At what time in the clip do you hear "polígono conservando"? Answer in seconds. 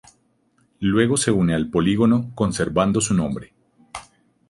1.69-2.99